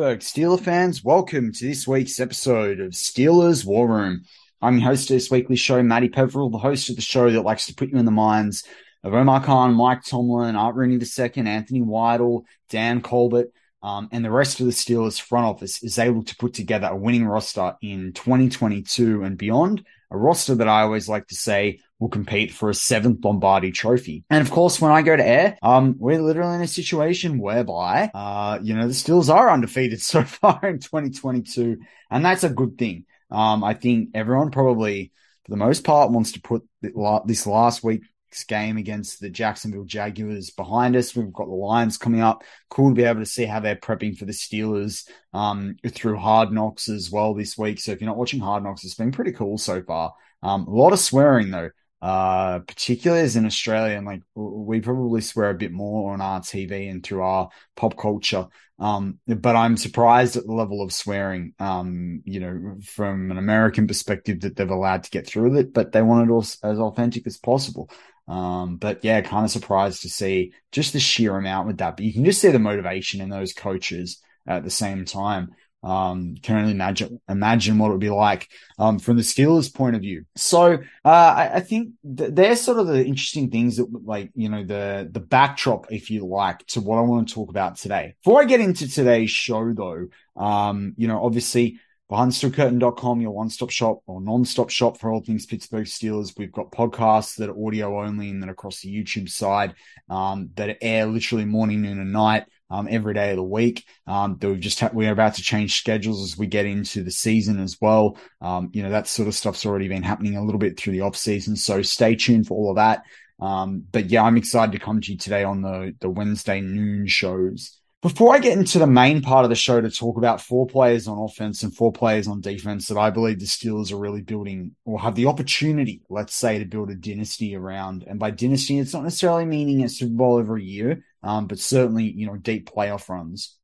[0.00, 4.22] Pittsburgh Steeler fans, welcome to this week's episode of Steelers War Room.
[4.62, 7.42] I'm your host of this weekly show, Matty Peverell, the host of the show that
[7.42, 8.64] likes to put you in the minds
[9.04, 13.48] of Omar Khan, Mike Tomlin, Art Rooney II, Anthony Weidl, Dan Colbert,
[13.82, 16.96] um, and the rest of the Steelers front office is able to put together a
[16.96, 19.84] winning roster in 2022 and beyond.
[20.10, 24.24] A roster that I always like to say will compete for a seventh Lombardi trophy.
[24.30, 28.10] And of course, when I go to air, um, we're literally in a situation whereby,
[28.14, 31.78] uh, you know, the Steelers are undefeated so far in 2022.
[32.10, 33.04] And that's a good thing.
[33.30, 35.12] Um, I think everyone probably,
[35.44, 40.50] for the most part, wants to put this last week's game against the Jacksonville Jaguars
[40.50, 41.14] behind us.
[41.14, 42.42] We've got the Lions coming up.
[42.70, 46.50] Cool to be able to see how they're prepping for the Steelers um, through Hard
[46.50, 47.78] Knocks as well this week.
[47.78, 50.14] So if you're not watching Hard Knocks, it's been pretty cool so far.
[50.42, 51.68] Um, a lot of swearing though
[52.02, 56.90] uh, particularly as an Australian, like we probably swear a bit more on our TV
[56.90, 58.46] and through our pop culture.
[58.78, 63.86] Um, but I'm surprised at the level of swearing, um, you know, from an American
[63.86, 67.26] perspective that they've allowed to get through it, but they want it all as authentic
[67.26, 67.90] as possible.
[68.26, 71.96] Um, but yeah, kind of surprised to see just the sheer amount with that.
[71.96, 75.50] But you can just see the motivation in those coaches at the same time.
[75.82, 78.48] Um, can only imagine imagine what it would be like
[78.78, 80.26] um, from the Steelers' point of view.
[80.36, 80.74] So
[81.04, 84.62] uh, I, I, think th- they're sort of the interesting things that, like you know,
[84.62, 88.14] the the backdrop, if you like, to what I want to talk about today.
[88.22, 91.80] Before I get into today's show, though, um, you know, obviously
[92.10, 96.36] BehindSteelCurtain.com, your one-stop shop or non-stop shop for all things Pittsburgh Steelers.
[96.36, 99.74] We've got podcasts that are audio only and then across the YouTube side
[100.08, 103.84] um, that air literally morning, noon, and night um, every day of the week.
[104.06, 107.10] Um, that we've just ha- we're about to change schedules as we get into the
[107.10, 108.18] season as well.
[108.40, 111.02] Um, you know that sort of stuff's already been happening a little bit through the
[111.02, 113.02] off season, so stay tuned for all of that.
[113.40, 117.06] Um, but yeah, I'm excited to come to you today on the the Wednesday noon
[117.06, 117.79] shows.
[118.02, 121.06] Before I get into the main part of the show to talk about four players
[121.06, 124.74] on offense and four players on defense that I believe the Steelers are really building
[124.86, 128.04] or have the opportunity, let's say, to build a dynasty around.
[128.06, 132.04] And by dynasty, it's not necessarily meaning a Super Bowl every year, um, but certainly,
[132.04, 133.58] you know, deep playoff runs.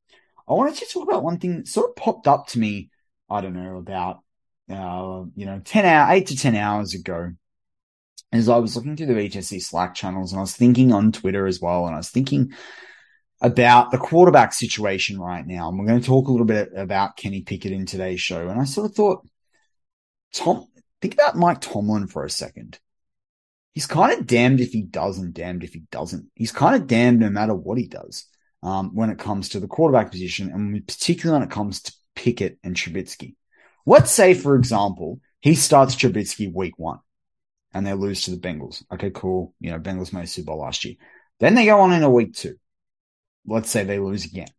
[0.47, 2.91] I wanted to talk about one thing that sort of popped up to me,
[3.27, 4.19] I don't know, about,
[4.69, 7.31] uh, you know, 10 hour, eight to 10 hours ago
[8.31, 11.47] as I was looking through the BTSC Slack channels and I was thinking on Twitter
[11.47, 11.87] as well.
[11.87, 12.53] And I was thinking,
[13.41, 15.69] about the quarterback situation right now.
[15.69, 18.47] And we're going to talk a little bit about Kenny Pickett in today's show.
[18.49, 19.27] And I sort of thought,
[20.33, 20.67] Tom,
[21.01, 22.79] think about Mike Tomlin for a second.
[23.73, 26.27] He's kind of damned if he does and damned if he doesn't.
[26.35, 28.25] He's kind of damned no matter what he does.
[28.63, 32.57] um, when it comes to the quarterback position, and particularly when it comes to Pickett
[32.63, 33.35] and Trubisky.
[33.85, 36.99] Let's say, for example, he starts Trubisky week one
[37.73, 38.83] and they lose to the Bengals.
[38.91, 39.53] Okay, cool.
[39.59, 40.95] You know, Bengals made Super Bowl last year.
[41.39, 42.55] Then they go on in a week two.
[43.47, 44.49] Let's say they lose again.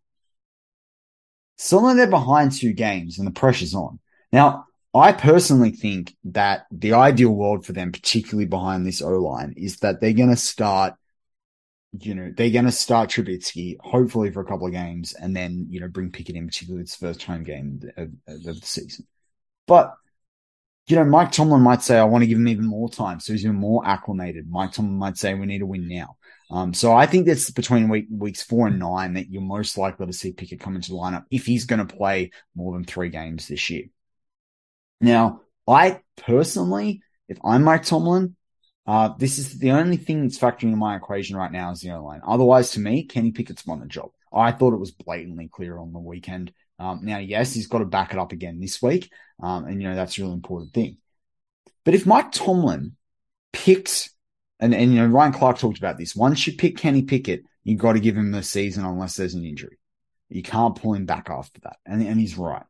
[1.58, 4.00] Suddenly they're behind two games and the pressure's on.
[4.32, 4.64] Now,
[4.94, 9.78] I personally think that the ideal world for them, particularly behind this O line, is
[9.78, 10.94] that they're going to start,
[12.00, 15.66] you know, they're going to start Trubisky, hopefully for a couple of games, and then,
[15.68, 19.06] you know, bring Pickett in, particularly its first home game of, of the season.
[19.66, 19.94] But,
[20.86, 23.20] you know, Mike Tomlin might say, I want to give him even more time.
[23.20, 24.50] So he's even more acclimated.
[24.50, 26.16] Mike Tomlin might say, we need to win now.
[26.50, 30.06] Um, so I think that's between week, weeks four and nine that you're most likely
[30.06, 33.10] to see Pickett come into the lineup if he's going to play more than three
[33.10, 33.84] games this year.
[35.00, 38.34] Now, I personally, if I'm Mike Tomlin,
[38.86, 41.90] uh, this is the only thing that's factoring in my equation right now is the
[41.90, 42.22] O line.
[42.26, 44.10] Otherwise, to me, Kenny Pickett's won the job.
[44.32, 46.52] I thought it was blatantly clear on the weekend.
[46.78, 49.12] Um, now, yes, he's got to back it up again this week.
[49.42, 50.96] Um, and, you know, that's a really important thing.
[51.84, 52.96] But if Mike Tomlin
[53.52, 54.10] picks,
[54.60, 57.78] and, and, you know, Ryan Clark talked about this, once you pick Kenny Pickett, you've
[57.78, 59.78] got to give him the season unless there's an injury.
[60.28, 61.76] You can't pull him back after that.
[61.86, 62.66] And, and he's right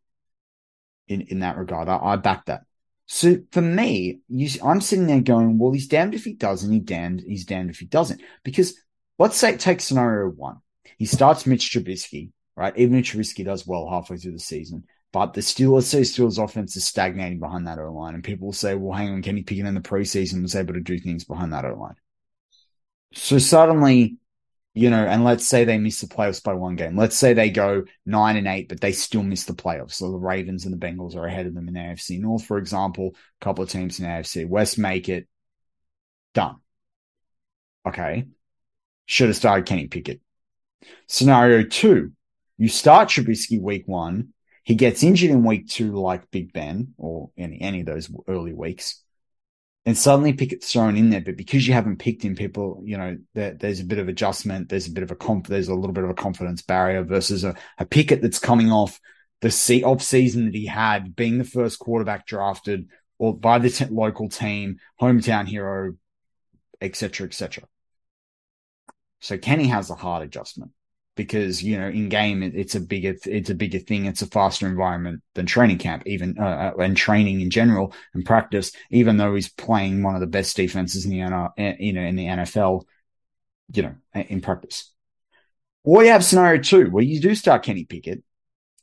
[1.09, 1.89] in, in that regard.
[1.89, 2.63] I, I back that.
[3.07, 6.73] So for me, you, I'm sitting there going, well, he's damned if he does and
[6.73, 8.21] he damned, he's damned if he doesn't.
[8.45, 8.79] Because
[9.19, 10.59] let's say take scenario one.
[10.99, 12.77] He starts Mitch Trubisky, right?
[12.77, 16.77] Even if Trubisky does well halfway through the season, but the Steelers say Steelers offense
[16.77, 18.15] is stagnating behind that O line.
[18.15, 20.81] And people will say, well, hang on, Kenny Pickett in the preseason was able to
[20.81, 21.97] do things behind that O line.
[23.15, 24.19] So suddenly
[24.79, 26.97] you know, and let's say they miss the playoffs by one game.
[26.97, 29.95] Let's say they go nine and eight, but they still miss the playoffs.
[29.95, 32.59] So the Ravens and the Bengals are ahead of them in the AFC North, for
[32.59, 33.17] example.
[33.41, 35.27] A couple of teams in the AFC West make it.
[36.33, 36.57] Done.
[37.87, 38.27] Okay.
[39.07, 40.21] Should have started Kenny Pickett.
[41.09, 42.13] Scenario two,
[42.57, 44.33] you start Trubisky week one.
[44.69, 48.53] He gets injured in week two, like Big Ben or any, any of those early
[48.53, 49.03] weeks
[49.87, 51.23] and suddenly Pickett's thrown in there.
[51.23, 54.69] But because you haven't picked him, people, you know, there, there's a bit of adjustment.
[54.69, 57.45] There's a bit of a comp, there's a little bit of a confidence barrier versus
[57.45, 59.01] a, a Pickett that's coming off
[59.41, 63.87] the off season that he had, being the first quarterback drafted or by the t-
[63.87, 65.95] local team, hometown hero,
[66.83, 67.65] etc., etc.
[69.21, 70.73] So Kenny has a hard adjustment
[71.19, 74.07] because you know in game it, it's a bigger it's a bigger thing.
[74.07, 78.25] It's a faster environment than training camp even uh, uh and training in general and
[78.25, 82.01] practice even though he's playing one of the best defenses in the eh, you know
[82.01, 82.85] in the NFL
[83.75, 84.91] you know in practice.
[85.85, 88.23] Or you have scenario two where you do start Kenny Pickett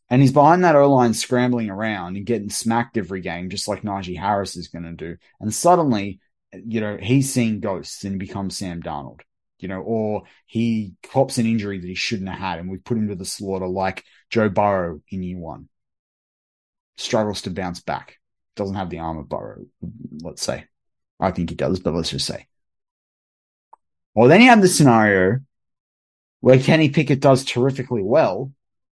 [0.09, 3.81] and he's behind that O line scrambling around and getting smacked every game just like
[3.81, 6.19] Najee Harris is going to do and suddenly
[6.53, 9.21] you know he's seeing ghosts and becomes Sam Darnold
[9.59, 12.97] you know, or he cops an injury that he shouldn't have had and we put
[12.97, 15.69] him to the slaughter like Joe Burrow in year one.
[16.97, 18.17] Struggles to bounce back.
[18.55, 19.65] Doesn't have the arm of Burrow,
[20.21, 20.65] let's say.
[21.19, 22.47] I think he does, but let's just say.
[24.13, 25.39] Well, then you have the scenario
[26.39, 28.51] where Kenny Pickett does terrifically well.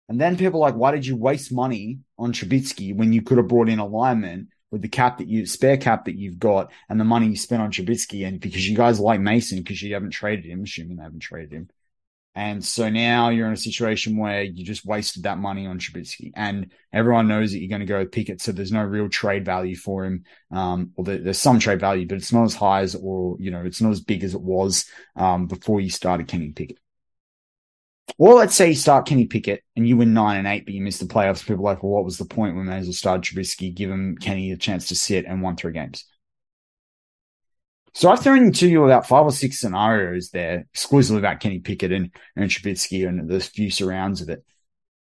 [0.09, 3.39] And then people are like, why did you waste money on Trubisky when you could
[3.39, 6.73] have brought in a lineman with the cap that you spare cap that you've got
[6.89, 9.95] and the money you spent on Trubisky, and because you guys like Mason because you
[9.95, 11.71] haven't traded him, assuming they haven't traded him.
[12.37, 16.31] And so now you're in a situation where you just wasted that money on Trubisky,
[16.37, 19.45] and everyone knows that you're going to go with Pickett, so there's no real trade
[19.45, 20.25] value for him.
[20.53, 23.63] Um, or there's some trade value, but it's not as high as, or you know,
[23.65, 26.79] it's not as big as it was um, before you started Kenny Pickett.
[28.19, 30.83] Or let's say you start Kenny Pickett and you win nine and eight, but you
[30.83, 31.47] miss the playoffs.
[31.47, 32.57] People are like, well, what was the point?
[32.57, 35.57] We may as well start Trubisky, give him Kenny a chance to sit and won
[35.57, 36.05] three games.
[37.95, 41.93] So I've thrown to you about five or six scenarios there, exclusively about Kenny Pickett
[41.93, 44.45] and, and Trubisky and the few surrounds of it.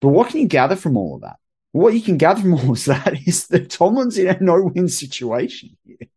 [0.01, 1.37] But what can you gather from all of that?
[1.73, 5.77] What you can gather from all of that is that Tomlin's in a no-win situation
[5.85, 6.09] here.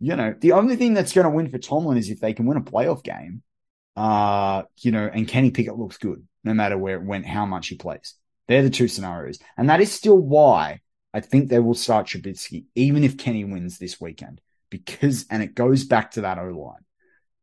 [0.00, 2.46] You know, the only thing that's going to win for Tomlin is if they can
[2.46, 3.42] win a playoff game
[3.96, 7.68] uh, you know, and Kenny Pickett looks good no matter where it went, how much
[7.68, 8.14] he plays.
[8.48, 9.38] They're the two scenarios.
[9.56, 10.80] And that is still why
[11.12, 15.54] I think they will start Trubisky, even if Kenny wins this weekend, because, and it
[15.54, 16.84] goes back to that O line.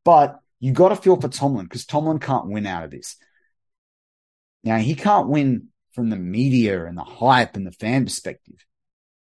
[0.03, 3.15] But you got to feel for Tomlin because Tomlin can't win out of this.
[4.63, 8.63] Now, he can't win from the media and the hype and the fan perspective,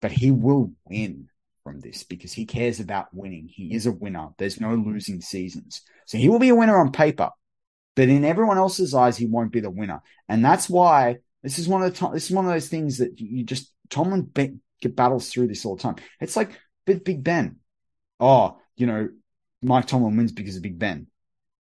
[0.02, 1.30] but he will win
[1.64, 3.48] from this because he cares about winning.
[3.48, 4.30] He is a winner.
[4.38, 5.82] There's no losing seasons.
[6.06, 7.30] So he will be a winner on paper,
[7.96, 10.02] but in everyone else's eyes, he won't be the winner.
[10.28, 13.20] And that's why this is one of the this is one of those things that
[13.20, 14.58] you just Tomlin be,
[14.90, 15.96] battles through this all the time.
[16.20, 17.58] It's like Big, Big Ben.
[18.20, 19.10] Oh, you know,
[19.62, 21.08] Mike Tomlin wins because of Big Ben.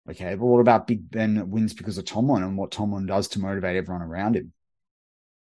[0.10, 3.40] Okay, but what about Big Ben wins because of Tomlin and what Tomlin does to
[3.40, 4.54] motivate everyone around him?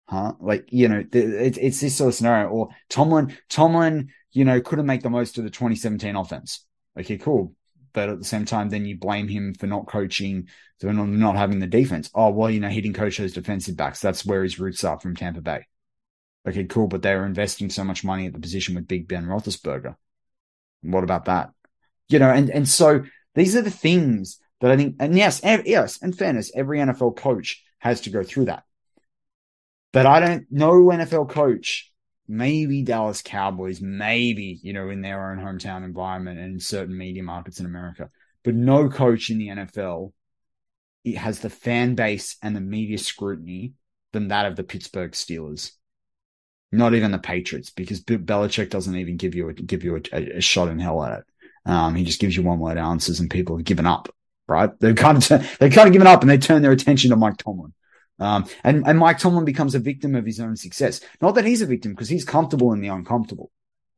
[0.07, 0.33] Huh?
[0.39, 2.49] Like, you know, it's, it's this sort of scenario.
[2.49, 6.65] Or Tomlin, Tomlin, you know, couldn't make the most of the 2017 offense.
[6.99, 7.55] Okay, cool.
[7.93, 10.47] But at the same time, then you blame him for not coaching,
[10.79, 12.09] for not having the defense.
[12.13, 13.99] Oh, well, you know, he didn't coach those defensive backs.
[13.99, 15.65] That's where his roots are from Tampa Bay.
[16.47, 16.87] Okay, cool.
[16.87, 19.95] But they were investing so much money at the position with Big Ben Roethlisberger.
[20.83, 21.49] What about that?
[22.07, 23.03] You know, and, and so
[23.35, 27.63] these are the things that I think, and yes, yes, in fairness, every NFL coach
[27.79, 28.63] has to go through that.
[29.91, 31.88] But I don't know NFL coach,
[32.29, 37.23] maybe Dallas Cowboys, maybe, you know, in their own hometown environment and in certain media
[37.23, 38.09] markets in America,
[38.43, 40.13] but no coach in the NFL
[41.05, 43.73] it has the fan base and the media scrutiny
[44.11, 45.71] than that of the Pittsburgh Steelers.
[46.71, 50.41] Not even the Patriots, because Belichick doesn't even give you a, give you a, a
[50.41, 51.25] shot in hell at it.
[51.65, 54.09] Um, he just gives you one word answers, and people have given up
[54.49, 54.77] right?
[54.79, 55.27] They've kind of
[55.59, 57.73] they've kind of given up and they turn their attention to Mike Tomlin.
[58.19, 61.01] Um, and, and Mike Tomlin becomes a victim of his own success.
[61.21, 63.51] Not that he's a victim because he's comfortable in the uncomfortable.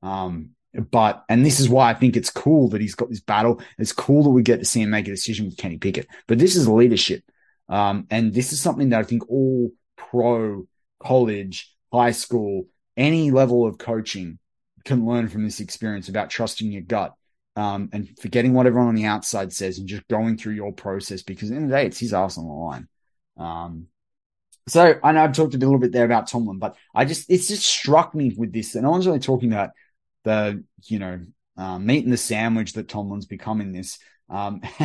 [0.04, 3.62] Um, but, and this is why I think it's cool that he's got this battle.
[3.78, 6.40] It's cool that we get to see him make a decision with Kenny Pickett, but
[6.40, 7.24] this is leadership.
[7.68, 10.68] Um, and this is something that I think all pro
[11.00, 14.40] college, high school, any level of coaching
[14.86, 17.14] can learn from this experience about trusting your gut
[17.56, 21.22] um, and forgetting what everyone on the outside says and just going through your process
[21.22, 22.88] because in the the day, it's his ass on the line.
[23.38, 23.88] Um,
[24.68, 27.48] so I know I've talked a little bit there about Tomlin, but I just, it's
[27.48, 28.76] just struck me with this.
[28.76, 29.72] And no one's really talking about
[30.24, 31.22] the, you know,
[31.58, 34.00] um, meat and the sandwich that Tomlin's become in this.
[34.30, 34.62] Um,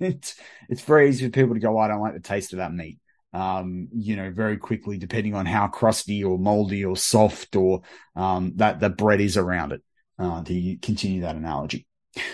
[0.00, 0.36] it's,
[0.68, 2.72] it's very easy for people to go, oh, I don't like the taste of that
[2.72, 2.98] meat.
[3.32, 7.82] Um, you know, very quickly, depending on how crusty or moldy or soft or,
[8.14, 9.82] um, that the bread is around it,
[10.18, 11.86] uh, to continue that analogy.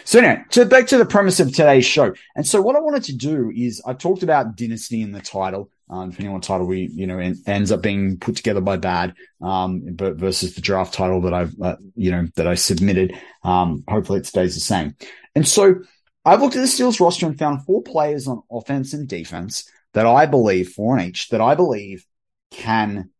[0.05, 2.13] So now, to back to the premise of today's show.
[2.35, 5.71] And so what I wanted to do is I talked about dynasty in the title,
[5.91, 9.83] um, depending on title we, you know, ends up being put together by bad, um,
[9.93, 13.19] but versus the draft title that I've, uh, you know, that I submitted.
[13.43, 14.97] Um, hopefully it stays the same.
[15.35, 15.77] And so
[16.25, 20.07] I've looked at the Steelers roster and found four players on offense and defense that
[20.07, 22.05] I believe, four on each, that I believe
[22.51, 23.11] can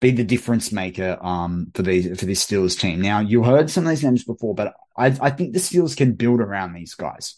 [0.00, 3.00] be the difference maker um, for these for this Steelers team.
[3.00, 6.14] Now you heard some of these names before, but I, I think the Steelers can
[6.14, 7.36] build around these guys.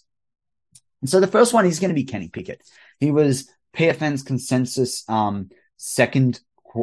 [1.00, 2.62] And so the first one is going to be Kenny Pickett.
[2.98, 6.40] He was PFN's consensus um, second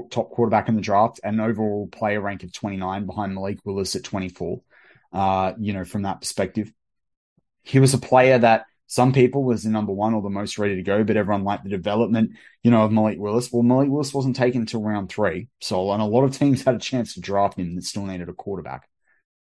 [0.10, 4.04] top quarterback in the draft, and overall player rank of 29 behind Malik Willis at
[4.04, 4.62] 24.
[5.14, 6.72] Uh, you know, from that perspective,
[7.64, 10.76] he was a player that some people was the number one or the most ready
[10.76, 13.52] to go, but everyone liked the development, you know, of Malik Willis.
[13.52, 15.48] Well, Malik Willis wasn't taken until round three.
[15.60, 18.30] So, and a lot of teams had a chance to draft him that still needed
[18.30, 18.88] a quarterback.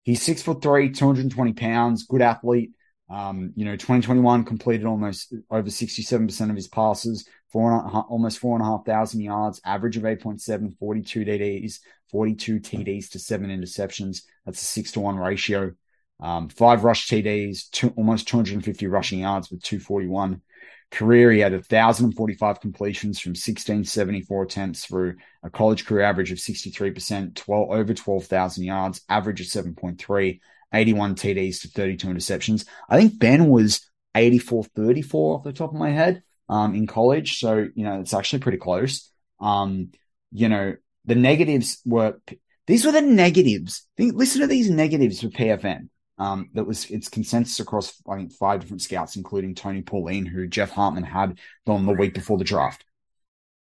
[0.02, 2.72] He's six foot three, 220 pounds, good athlete.
[3.10, 7.72] Um, you know, 2021 completed almost over 67% of his passes, four
[8.08, 13.18] almost four and a half thousand yards, average of 8.7, 42 TDs, 42 TDs to
[13.18, 14.22] seven interceptions.
[14.46, 15.72] That's a six to one ratio.
[16.20, 20.42] Um, five rush TDs, two, almost 250 rushing yards with 241.
[20.90, 27.34] Career, he had 1,045 completions from 1674 attempts through a college career average of 63%,
[27.36, 30.40] 12, over 12,000 yards, average of 7.3,
[30.72, 32.66] 81 TDs to 32 interceptions.
[32.88, 37.38] I think Ben was 84 34 off the top of my head um, in college.
[37.38, 39.10] So, you know, it's actually pretty close.
[39.40, 39.92] Um,
[40.32, 42.20] you know, the negatives were,
[42.66, 43.86] these were the negatives.
[43.96, 45.88] Think, listen to these negatives for PFN
[46.20, 50.46] um, that was its consensus across I think five different scouts, including Tony Pauline, who
[50.46, 52.84] Jeff Hartman had on the week before the draft.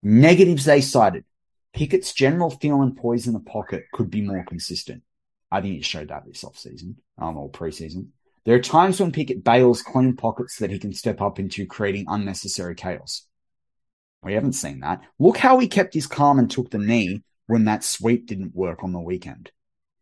[0.02, 1.24] Negatives they cited:
[1.72, 5.04] Pickett's general feel and poise in the pocket could be more consistent.
[5.50, 8.08] I think it showed that this offseason um, or preseason.
[8.44, 12.06] There are times when Pickett bails clean pockets that he can step up into, creating
[12.08, 13.26] unnecessary chaos.
[14.22, 15.02] We haven't seen that.
[15.18, 18.82] Look how he kept his calm and took the knee when that sweep didn't work
[18.84, 19.50] on the weekend.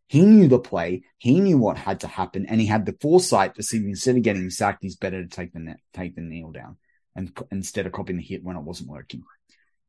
[0.07, 1.03] He knew the play.
[1.17, 4.23] He knew what had to happen, and he had the foresight to see instead of
[4.23, 6.77] getting sacked, he's better to take the net, take the kneel down,
[7.15, 9.21] and instead of copying the hit when it wasn't working.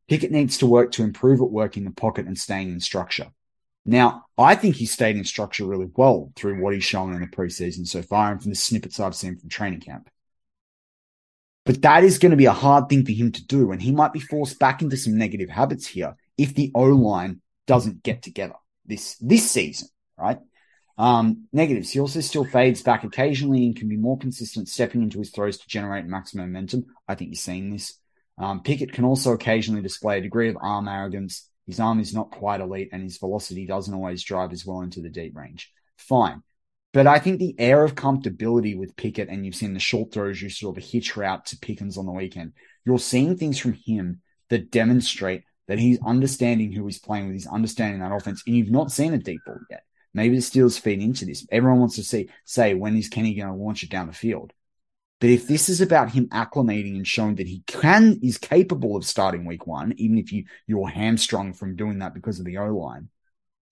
[0.09, 3.31] Pickett needs to work to improve at working the pocket and staying in structure.
[3.91, 7.27] Now, I think he stayed in structure really well through what he's shown in the
[7.27, 10.09] preseason so far, and from the snippets I've seen from training camp.
[11.67, 13.93] But that is going to be a hard thing for him to do, and he
[13.93, 18.23] might be forced back into some negative habits here if the O line doesn't get
[18.23, 18.55] together
[18.87, 19.89] this this season
[20.21, 20.39] right?
[20.99, 21.91] Um, negatives.
[21.91, 25.59] He also still fades back occasionally and can be more consistent stepping into his throws
[25.59, 26.87] to generate maximum momentum.
[27.09, 27.99] I think you're seeing this.
[28.37, 31.49] Um, Pickett can also occasionally display a degree of arm arrogance.
[31.71, 35.01] His arm is not quite elite and his velocity doesn't always drive as well into
[35.01, 35.73] the deep range.
[35.97, 36.43] Fine.
[36.93, 40.43] But I think the air of comfortability with Pickett, and you've seen the short throws,
[40.43, 42.55] you of a hitch route to Pickens on the weekend.
[42.85, 47.47] You're seeing things from him that demonstrate that he's understanding who he's playing with, he's
[47.47, 49.85] understanding that offense, and you've not seen a deep ball yet.
[50.13, 51.47] Maybe the Steelers feed into this.
[51.53, 54.53] Everyone wants to see, say, when is Kenny going to launch it down the field?
[55.21, 59.05] But if this is about him acclimating and showing that he can is capable of
[59.05, 62.75] starting week one, even if you you're hamstrung from doing that because of the O
[62.77, 63.09] line,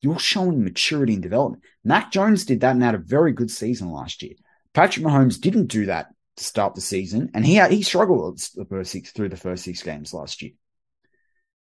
[0.03, 1.65] you're showing maturity and development.
[1.85, 4.35] Mac Jones did that and had a very good season last year.
[4.75, 8.93] Patrick Mahomes didn't do that to start the season, and he he struggled the first
[8.93, 10.53] six through the first six games last year.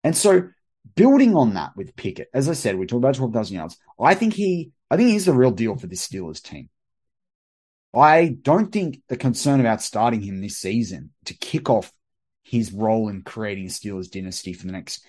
[0.03, 0.49] And so
[0.95, 3.77] building on that with Pickett, as I said, we talked about 12,000 yards.
[3.99, 6.69] I think he, I think he's the real deal for this Steelers team.
[7.93, 11.91] I don't think the concern about starting him this season to kick off
[12.43, 15.03] his role in creating a Steelers dynasty for the next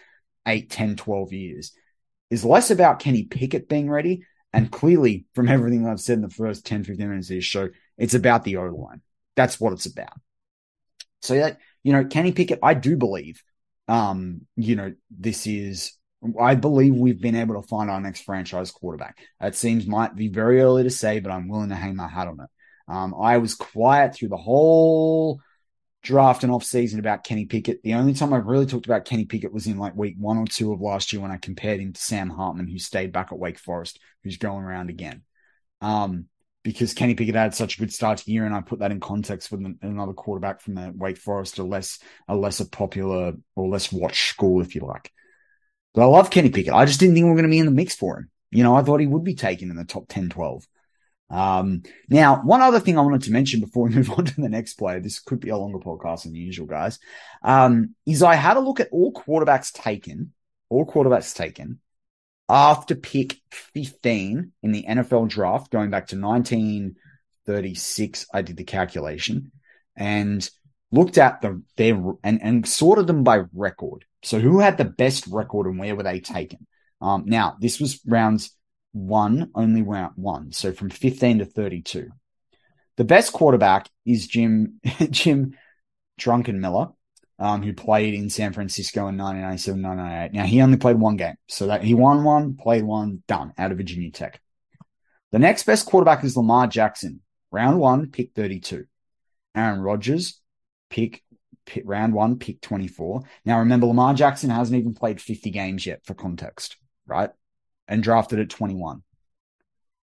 [0.46, 1.72] 8, 10, 12 years
[2.30, 4.24] is less about Kenny Pickett being ready.
[4.52, 7.68] And clearly, from everything I've said in the first 10, 15 minutes of this show,
[7.98, 9.00] it's about the O line.
[9.36, 10.18] That's what it's about.
[11.22, 13.42] So that, you know, Kenny Pickett, I do believe,
[13.88, 15.92] um, you know, this is
[16.38, 19.18] I believe we've been able to find our next franchise quarterback.
[19.40, 22.28] It seems might be very early to say, but I'm willing to hang my hat
[22.28, 22.50] on it.
[22.90, 25.40] Um, I was quiet through the whole
[26.02, 27.82] draft and off season about Kenny Pickett.
[27.84, 30.46] The only time I've really talked about Kenny Pickett was in like week one or
[30.46, 33.38] two of last year when I compared him to Sam Hartman, who stayed back at
[33.38, 35.22] Wake Forest, who's going around again.
[35.80, 36.26] Um,
[36.64, 38.90] because Kenny Pickett had such a good start to the year, and I put that
[38.90, 43.68] in context with another quarterback from the Wake Forest, a less a lesser popular or
[43.68, 45.12] less watched school, if you like.
[45.94, 46.74] But I love Kenny Pickett.
[46.74, 48.30] I just didn't think we were going to be in the mix for him.
[48.50, 50.66] You know, I thought he would be taken in the top 10, 12.
[51.30, 54.48] Um, now, one other thing I wanted to mention before we move on to the
[54.48, 56.98] next player, this could be a longer podcast than usual, guys,
[57.42, 60.32] um, is I had a look at all quarterbacks taken,
[60.68, 61.80] all quarterbacks taken
[62.50, 69.52] after pick 15 in the NFL draft, going back to 1936, I did the calculation
[69.94, 70.50] and
[70.90, 71.94] looked at the, their,
[72.24, 74.04] and, and sorted them by record.
[74.24, 76.66] So who had the best record and where were they taken?
[77.00, 78.50] Um, now this was rounds
[78.92, 80.52] one, only round one.
[80.52, 82.10] So from 15 to 32.
[82.96, 85.56] The best quarterback is Jim, Jim
[86.20, 86.94] Druckenmiller,
[87.38, 90.38] um, who played in San Francisco in 1997, 1998.
[90.38, 91.36] Now he only played one game.
[91.48, 94.40] So that he won one, played one, done out of Virginia Tech.
[95.32, 97.20] The next best quarterback is Lamar Jackson.
[97.50, 98.84] Round one, pick 32.
[99.54, 100.40] Aaron Rodgers,
[100.90, 101.22] pick,
[101.66, 103.22] pick round one, pick 24.
[103.44, 107.30] Now remember, Lamar Jackson hasn't even played 50 games yet for context, right?
[107.90, 109.02] And drafted at 21.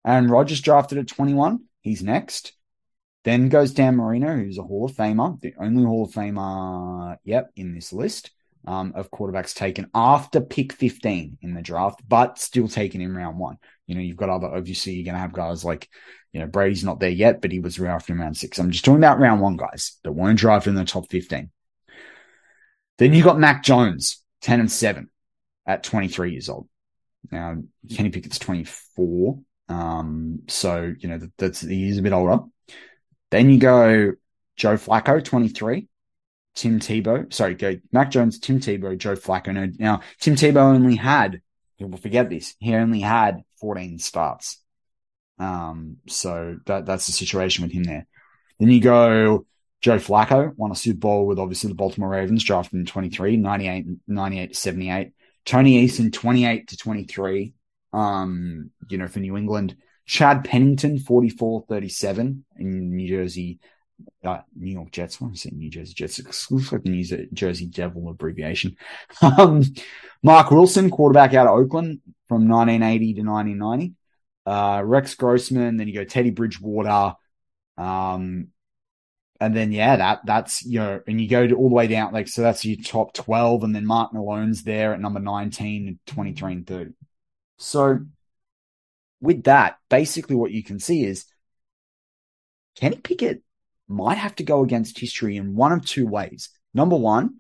[0.04, 1.60] Aaron Rodgers drafted at 21.
[1.82, 2.52] He's next.
[3.24, 7.50] Then goes Dan Marino, who's a Hall of Famer, the only Hall of Famer, yep,
[7.56, 8.30] in this list
[8.66, 13.38] um, of quarterbacks taken after pick 15 in the draft, but still taken in round
[13.38, 13.58] one.
[13.86, 15.88] You know, you've got other, obviously, you're going to have guys like,
[16.32, 18.58] you know, Brady's not there yet, but he was drafted in round six.
[18.58, 21.50] I'm just talking about round one guys that weren't drafted in the top 15.
[22.98, 25.08] Then you got Mac Jones, 10 and 7
[25.66, 26.68] at 23 years old.
[27.30, 27.56] Now,
[27.94, 29.38] Kenny Pickett's 24.
[29.68, 32.44] Um, so, you know, that, that's, he's a bit older.
[33.30, 34.12] Then you go
[34.56, 35.88] Joe Flacco, 23.
[36.54, 39.52] Tim Tebow, sorry, go Mac Jones, Tim Tebow, Joe Flacco.
[39.52, 41.42] No, now, Tim Tebow only had,
[41.78, 44.58] people forget this, he only had 14 starts.
[45.38, 48.06] Um, so that, that's the situation with him there.
[48.58, 49.44] Then you go
[49.82, 53.86] Joe Flacco, won a Super Bowl with obviously the Baltimore Ravens, drafted in 23, 98,
[54.08, 55.12] 98 to 78.
[55.46, 57.54] Tony Eason, 28 to 23,
[57.92, 59.76] um, you know, for New England.
[60.04, 63.58] Chad Pennington, 44 37 in New Jersey,
[64.24, 65.20] uh, New York Jets.
[65.20, 65.58] What am I saying?
[65.58, 66.18] New Jersey Jets.
[66.18, 68.76] It looks like the New Jersey Devil abbreviation.
[69.22, 69.62] um,
[70.22, 73.94] Marc Wilson, quarterback out of Oakland from 1980 to 1990.
[74.44, 77.14] Uh, Rex Grossman, then you go Teddy Bridgewater,
[77.76, 78.48] um,
[79.40, 82.12] and then yeah, that that's you know, and you go to all the way down,
[82.12, 86.52] like so that's your top twelve, and then Mark Malone's there at number 19, 23,
[86.52, 86.92] and 30.
[87.58, 88.00] So
[89.20, 91.24] with that, basically what you can see is
[92.76, 93.42] Kenny Pickett
[93.88, 96.50] might have to go against history in one of two ways.
[96.74, 97.36] Number one,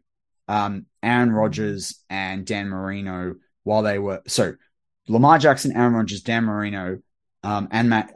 [0.48, 4.54] um, Aaron Rodgers and Dan Marino, while they were so
[5.08, 6.98] Lamar Jackson, Aaron Rodgers, Dan Marino,
[7.42, 8.12] um, and Matt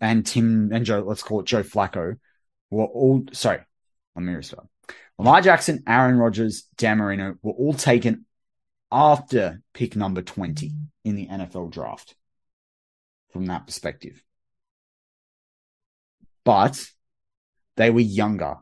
[0.00, 2.16] and Tim and Joe, let's call it Joe Flacco
[2.78, 3.60] were all sorry,
[4.14, 4.66] let me restart.
[5.18, 8.26] Lamar Jackson, Aaron Rodgers, Dan Marino were all taken
[8.90, 10.72] after pick number 20
[11.04, 12.14] in the NFL draft
[13.32, 14.22] from that perspective.
[16.44, 16.84] But
[17.76, 18.56] they were younger.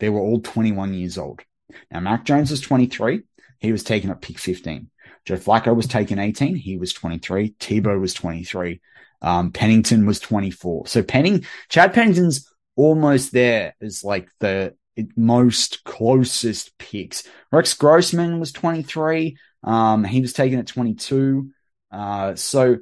[0.00, 1.42] They were all 21 years old.
[1.90, 3.22] Now, Mac Jones was 23.
[3.58, 4.90] He was taken at pick 15.
[5.24, 6.56] Joe Flacco was taken 18.
[6.56, 7.54] He was 23.
[7.58, 8.80] Tebow was 23.
[9.22, 10.86] Um, Pennington was 24.
[10.86, 14.74] So Penning, Chad Pennington's almost there as like the
[15.16, 17.24] most closest picks.
[17.50, 19.36] Rex Grossman was 23.
[19.64, 21.50] Um, he was taken at 22.
[21.90, 22.78] Uh, so,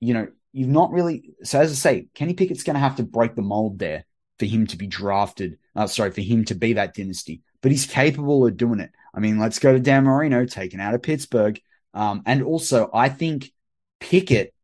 [0.00, 3.02] you know, you've not really, so as I say, Kenny Pickett's going to have to
[3.02, 4.04] break the mold there
[4.38, 5.58] for him to be drafted.
[5.76, 8.90] Uh, sorry, for him to be that dynasty, but he's capable of doing it.
[9.14, 11.60] I mean, let's go to Dan Marino, taken out of Pittsburgh.
[11.94, 13.52] Um, and also, I think
[14.00, 14.54] Pickett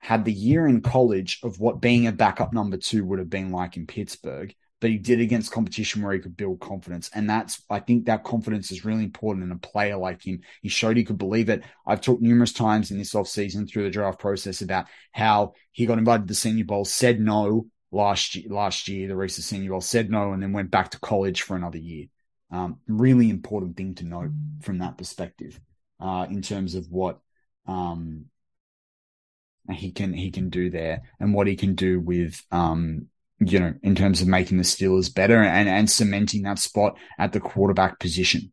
[0.00, 3.52] had the year in college of what being a backup number two would have been
[3.52, 7.10] like in Pittsburgh, but he did against competition where he could build confidence.
[7.14, 10.40] And that's, I think that confidence is really important in a player like him.
[10.62, 11.62] He showed he could believe it.
[11.86, 15.98] I've talked numerous times in this offseason through the draft process about how he got
[15.98, 19.82] invited to the Senior Bowl, said no last year, last year, the recent Senior Bowl,
[19.82, 22.06] said no, and then went back to college for another year.
[22.50, 24.30] Um, really important thing to note
[24.62, 25.60] from that perspective,
[26.00, 27.20] uh, in terms of what,
[27.66, 28.24] um,
[29.70, 33.06] he can he can do there and what he can do with um
[33.38, 37.32] you know in terms of making the Steelers better and and cementing that spot at
[37.32, 38.52] the quarterback position.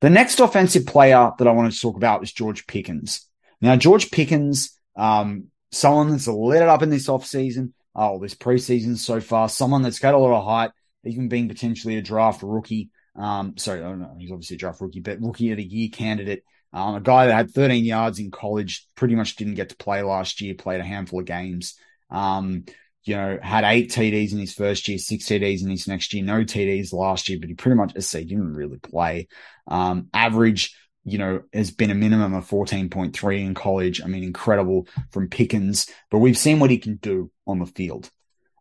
[0.00, 3.26] The next offensive player that I wanted to talk about is George Pickens.
[3.60, 8.96] Now George Pickens, um, someone that's lit it up in this offseason, oh this preseason
[8.96, 10.70] so far, someone that's got a lot of height,
[11.04, 12.90] even being potentially a draft rookie.
[13.16, 15.90] Um, sorry, I don't know, he's obviously a draft rookie, but rookie of the year
[15.92, 16.44] candidate.
[16.72, 20.02] Um, a guy that had 13 yards in college, pretty much didn't get to play
[20.02, 21.74] last year, played a handful of games.
[22.10, 22.64] Um,
[23.04, 26.22] you know, had eight TDs in his first year, six TDs in his next year,
[26.22, 29.28] no TDs last year, but he pretty much, as I say, didn't really play.
[29.66, 34.02] Um, average, you know, has been a minimum of 14.3 in college.
[34.02, 38.10] I mean, incredible from Pickens, but we've seen what he can do on the field.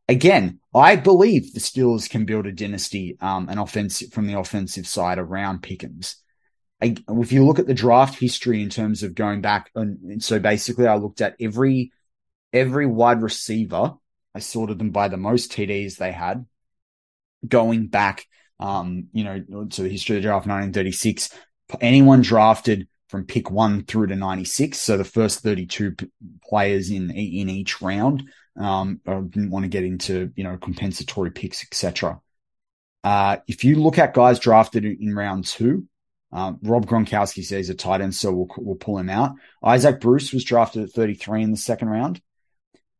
[0.07, 4.87] Again, I believe the Steelers can build a dynasty, um, an offensive from the offensive
[4.87, 6.15] side around Pickens.
[6.81, 10.39] If you look at the draft history in terms of going back, and, and, so
[10.39, 11.91] basically, I looked at every
[12.53, 13.95] every wide receiver.
[14.33, 16.45] I sorted them by the most TDs they had,
[17.45, 18.25] going back,
[18.59, 21.31] um, you know, to the history of the draft, 1936.
[21.81, 26.07] Anyone drafted from pick one through to 96, so the first 32 p-
[26.47, 28.23] players in in each round.
[28.57, 32.21] Um, I didn't want to get into you know compensatory picks, etc.
[33.03, 35.88] Uh, if you look at guys drafted in round two,
[36.31, 39.35] um, Rob Gronkowski says he's a tight end, so we'll, we'll pull him out.
[39.63, 42.21] Isaac Bruce was drafted at 33 in the second round.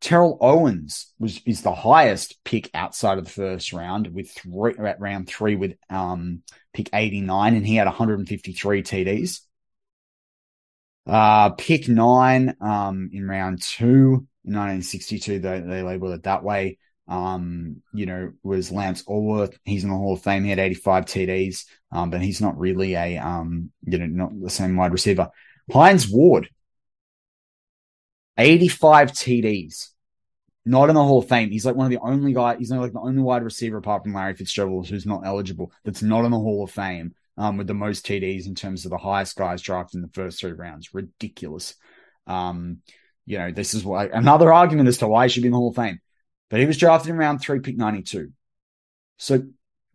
[0.02, 5.00] Terrell Owens was is the highest pick outside of the first round with three at
[5.00, 6.42] round three with um
[6.74, 9.42] pick 89 and he had 153 TDs.
[11.06, 16.78] Uh pick nine um in round two in 1962 they, they labeled it that way
[17.10, 19.58] um, you know, was Lance Alworth.
[19.64, 20.44] He's in the Hall of Fame.
[20.44, 24.50] He had 85 TDs, um, but he's not really a, um, you know, not the
[24.50, 25.30] same wide receiver.
[25.72, 26.50] Hines Ward,
[28.38, 29.88] 85 TDs,
[30.66, 31.50] not in the Hall of Fame.
[31.50, 32.58] He's like one of the only guy.
[32.58, 35.72] He's like the only wide receiver apart from Larry Fitzgerald who's not eligible.
[35.84, 37.16] That's not in the Hall of Fame.
[37.38, 40.42] Um, with the most TDs in terms of the highest guys drafted in the first
[40.42, 41.74] three rounds, ridiculous.
[42.28, 42.80] Um,
[43.26, 45.58] you know, this is why another argument as to why he should be in the
[45.58, 46.02] Hall of Fame
[46.50, 48.32] but he was drafted in round three, pick 92.
[49.18, 49.44] So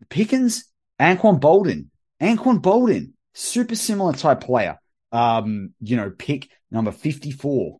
[0.09, 0.65] Pickens,
[0.99, 1.87] Anquan Boldin,
[2.21, 4.77] Anquan Boldin, super similar type player.
[5.11, 7.77] Um, you know, pick number 54,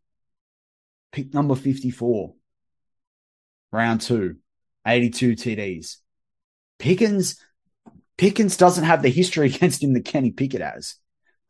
[1.11, 2.33] pick number 54,
[3.71, 4.37] round two,
[4.85, 5.97] 82 TDs.
[6.79, 7.41] Pickens,
[8.17, 10.95] Pickens doesn't have the history against him that Kenny Pickett has.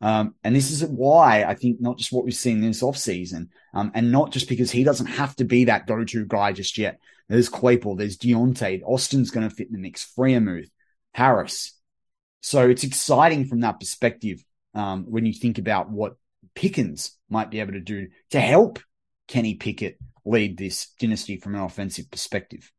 [0.00, 3.92] Um, and this is why I think not just what we've seen this offseason, um,
[3.94, 7.00] and not just because he doesn't have to be that go-to guy just yet.
[7.28, 10.70] There's Claypool, there's Diontae, Austin's going to fit in the mix, Freiermuth,
[11.12, 11.76] Harris.
[12.40, 16.16] So it's exciting from that perspective um, when you think about what
[16.54, 18.78] Pickens might be able to do to help
[19.26, 22.70] Kenny Pickett lead this dynasty from an offensive perspective.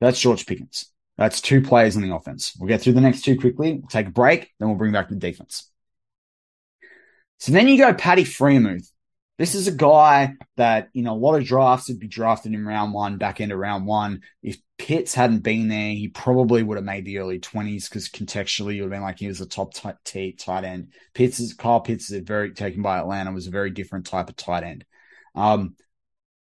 [0.00, 0.92] That's George Pickens.
[1.16, 2.54] That's two players in the offense.
[2.58, 3.72] We'll get through the next two quickly.
[3.72, 5.70] We'll take a break, then we'll bring back the defense.
[7.38, 8.90] So then you go Patty Freiermuth.
[9.38, 12.94] This is a guy that in a lot of drafts would be drafted in round
[12.94, 14.22] one, back end of round one.
[14.42, 18.76] If Pitts hadn't been there, he probably would have made the early twenties because contextually
[18.76, 20.92] it would have been like he was a top tight, tight, tight end.
[21.12, 24.30] Pitts is Kyle Pitts is a very taken by Atlanta was a very different type
[24.30, 24.84] of tight end.
[25.34, 25.76] Um,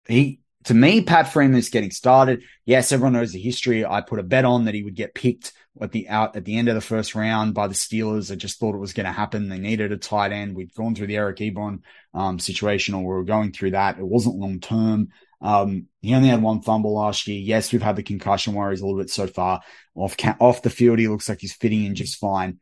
[0.07, 2.43] he to me, Pat Freiermuth is getting started.
[2.65, 3.85] Yes, everyone knows the history.
[3.85, 6.57] I put a bet on that he would get picked at the out at the
[6.57, 8.31] end of the first round by the Steelers.
[8.31, 9.49] I just thought it was going to happen.
[9.49, 10.55] They needed a tight end.
[10.55, 11.81] We'd gone through the Eric Ebron
[12.13, 13.99] um, situation, or we were going through that.
[13.99, 15.09] It wasn't long term.
[15.41, 17.41] Um, he only had one fumble last year.
[17.41, 19.61] Yes, we've had the concussion worries a little bit so far.
[19.95, 22.61] Off ca- off the field, he looks like he's fitting in just fine.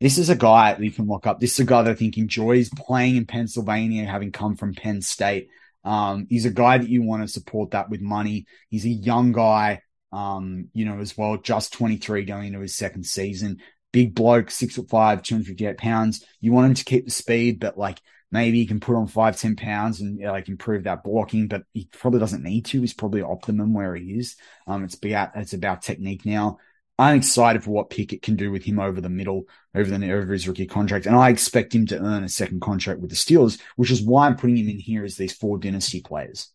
[0.00, 1.40] This is a guy that you can look up.
[1.40, 5.02] This is a guy that I think enjoys playing in Pennsylvania, having come from Penn
[5.02, 5.48] State.
[5.84, 8.46] Um, he's a guy that you want to support that with money.
[8.70, 13.04] He's a young guy, um, you know, as well, just 23 going into his second
[13.04, 13.60] season.
[13.92, 16.24] Big bloke, six foot five, 258 pounds.
[16.40, 19.36] You want him to keep the speed, but like maybe he can put on five,
[19.36, 22.80] 10 pounds and like improve that blocking, but he probably doesn't need to.
[22.80, 24.36] He's probably optimum where he is.
[24.66, 26.58] Um, it's about, it's about technique now.
[27.00, 29.44] I'm excited for what Pickett can do with him over the middle,
[29.74, 33.00] over the over his rookie contract, and I expect him to earn a second contract
[33.00, 36.02] with the Steelers, which is why I'm putting him in here as these four dynasty
[36.02, 36.52] players.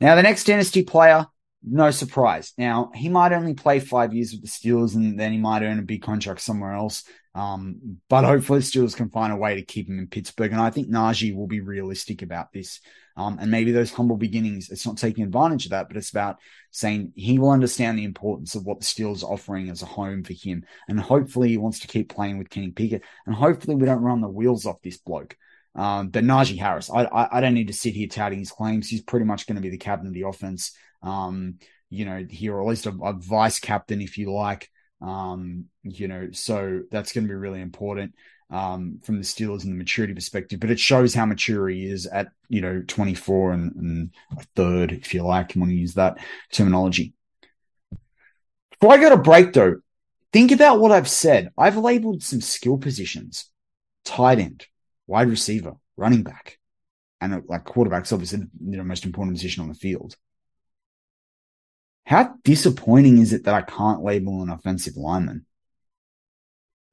[0.00, 1.26] Now, the next dynasty player,
[1.66, 2.52] no surprise.
[2.58, 5.78] Now, he might only play five years with the Steelers, and then he might earn
[5.78, 7.04] a big contract somewhere else.
[7.34, 10.60] Um, but hopefully, the Steelers can find a way to keep him in Pittsburgh, and
[10.60, 12.80] I think Najee will be realistic about this.
[13.16, 16.38] Um, and maybe those humble beginnings, it's not taking advantage of that, but it's about
[16.72, 20.24] saying he will understand the importance of what the Steelers are offering as a home
[20.24, 20.64] for him.
[20.88, 23.02] And hopefully he wants to keep playing with Kenny Pickett.
[23.26, 25.36] And hopefully we don't run the wheels off this bloke.
[25.76, 28.88] Um, but Najee Harris, I, I, I, don't need to sit here touting his claims.
[28.88, 30.72] He's pretty much going to be the captain of the offense.
[31.04, 31.58] Um,
[31.90, 34.68] you know, here, or at least a, a vice captain, if you like.
[35.00, 38.14] Um, you know, so that's going to be really important
[38.50, 42.06] um, from the Steelers and the maturity perspective, but it shows how mature he is
[42.06, 45.94] at, you know, 24 and, and a third, if you like, you want to use
[45.94, 46.18] that
[46.52, 47.14] terminology.
[48.70, 49.76] Before I go to break though,
[50.32, 51.50] think about what I've said.
[51.56, 53.50] I've labeled some skill positions,
[54.04, 54.66] tight end,
[55.06, 56.58] wide receiver, running back,
[57.20, 60.16] and like quarterback's obviously you know most important position on the field.
[62.06, 65.46] How disappointing is it that I can't label an offensive lineman?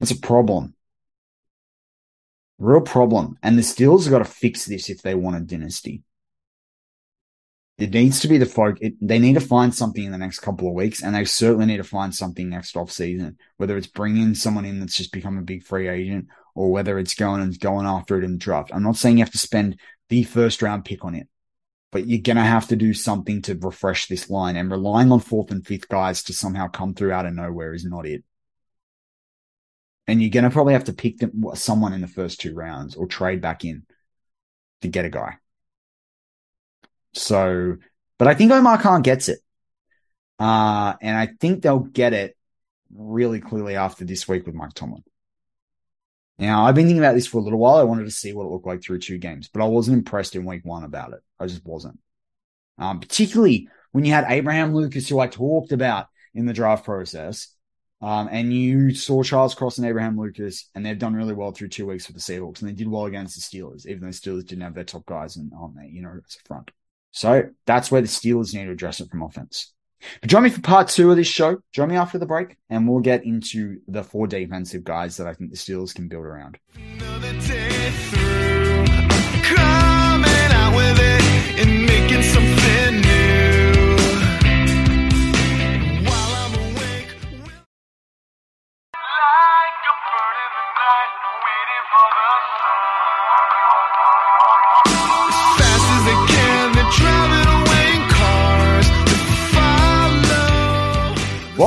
[0.00, 0.74] That's a problem.
[2.58, 3.38] Real problem.
[3.42, 6.02] And the Steelers have got to fix this if they want a dynasty.
[7.78, 8.78] It needs to be the folk.
[8.80, 11.66] It, they need to find something in the next couple of weeks, and they certainly
[11.66, 13.38] need to find something next off season.
[13.56, 17.14] Whether it's bringing someone in that's just become a big free agent, or whether it's
[17.14, 18.70] going and going after it in the draft.
[18.72, 21.26] I'm not saying you have to spend the first round pick on it,
[21.92, 24.56] but you're gonna have to do something to refresh this line.
[24.56, 27.84] And relying on fourth and fifth guys to somehow come through out of nowhere is
[27.84, 28.24] not it
[30.06, 32.94] and you're going to probably have to pick them, someone in the first two rounds
[32.94, 33.84] or trade back in
[34.80, 35.36] to get a guy.
[37.14, 37.76] So,
[38.18, 39.38] but I think Omar Khan gets it.
[40.38, 42.36] Uh, and I think they'll get it
[42.94, 45.04] really clearly after this week with Mike Tomlin.
[46.38, 47.76] Now, I've been thinking about this for a little while.
[47.76, 50.34] I wanted to see what it looked like through two games, but I wasn't impressed
[50.34, 51.20] in week one about it.
[51.38, 51.98] I just wasn't.
[52.78, 57.54] Um, particularly when you had Abraham Lucas, who I talked about in the draft process,
[58.00, 61.68] um, and you saw Charles Cross and Abraham Lucas, and they've done really well through
[61.68, 64.12] two weeks with the Seahawks, and they did well against the Steelers, even though the
[64.12, 66.72] Steelers didn't have their top guys on, there, you know, as a front.
[67.12, 69.72] So that's where the Steelers need to address it from offense.
[70.20, 71.58] But join me for part two of this show.
[71.72, 75.34] Join me after the break, and we'll get into the four defensive guys that I
[75.34, 76.58] think the Steelers can build around.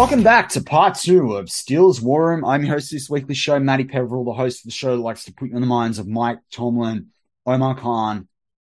[0.05, 2.45] Welcome back to part two of Steelers War Room.
[2.45, 5.01] I'm your host of this weekly show, Matty Peverell, the host of the show that
[5.01, 7.07] likes to put you in the minds of Mike Tomlin,
[7.47, 8.27] Omar Khan,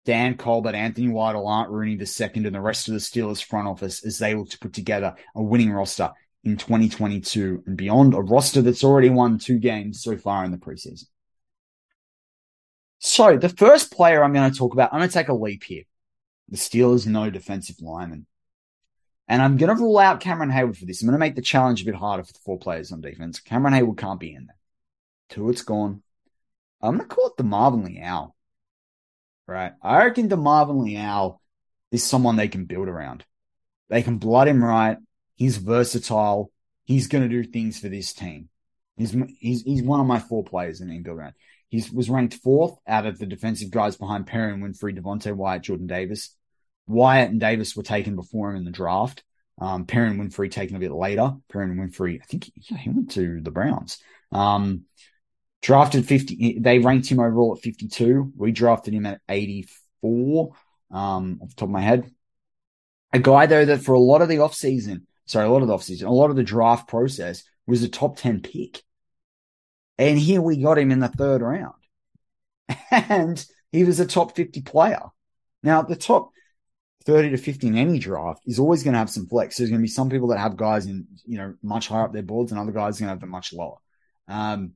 [0.04, 4.04] Dan Colbert, Anthony Weidl, Art Rooney II, and the rest of the Steelers front office
[4.04, 6.10] as they look to put together a winning roster
[6.44, 10.58] in 2022 and beyond, a roster that's already won two games so far in the
[10.58, 11.06] preseason.
[12.98, 15.64] So the first player I'm going to talk about, I'm going to take a leap
[15.64, 15.84] here.
[16.50, 18.26] The Steelers no defensive lineman.
[19.28, 21.00] And I'm going to rule out Cameron Heyward for this.
[21.00, 23.40] I'm going to make the challenge a bit harder for the four players on defense.
[23.40, 24.56] Cameron Heyward can't be in there.
[25.30, 26.02] Two, it's gone.
[26.80, 28.34] I'm going to call it DeMarvin Leal.
[29.46, 29.72] Right.
[29.82, 31.40] I reckon DeMarvin Leal
[31.90, 33.24] is someone they can build around.
[33.88, 34.98] They can blood him right.
[35.34, 36.50] He's versatile.
[36.84, 38.48] He's going to do things for this team.
[38.96, 41.34] He's, he's, he's one of my four players in the build.
[41.68, 45.86] He was ranked fourth out of the defensive guys behind Perrin Winfrey, Devonte Wyatt, Jordan
[45.86, 46.36] Davis.
[46.86, 49.22] Wyatt and Davis were taken before him in the draft.
[49.60, 51.34] Um, Perrin Winfrey taken a bit later.
[51.50, 53.98] Perrin Winfrey, I think he went to the Browns.
[54.32, 54.84] Um,
[55.60, 58.32] drafted 50, they ranked him overall at 52.
[58.36, 60.52] We drafted him at 84,
[60.90, 62.10] um, off the top of my head.
[63.12, 65.76] A guy though that for a lot of the offseason, sorry, a lot of the
[65.76, 68.82] offseason, a lot of the draft process was a top 10 pick.
[69.98, 71.74] And here we got him in the third round.
[72.90, 75.00] And he was a top 50 player.
[75.62, 76.30] Now, the top,
[77.02, 79.56] 30 to 50 in any draft is always going to have some flex.
[79.56, 82.12] There's going to be some people that have guys in, you know, much higher up
[82.12, 83.76] their boards and other guys are going to have them much lower.
[84.28, 84.72] Um,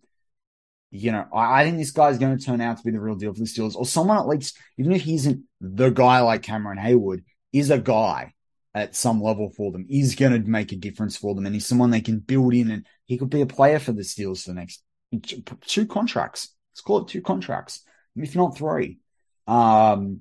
[0.91, 3.17] you know, I, I, think this guy's going to turn out to be the real
[3.17, 6.43] deal for the Steelers, or someone at least, even if he isn't the guy like
[6.43, 8.35] Cameron Heyward, is a guy
[8.75, 11.67] at some level for them, is going to make a difference for them, and he's
[11.67, 14.51] someone they can build in, and he could be a player for the Steelers for
[14.51, 14.83] the next
[15.63, 16.55] two contracts.
[16.73, 17.83] Let's call it two contracts,
[18.15, 18.99] if not three.
[19.47, 20.21] Um,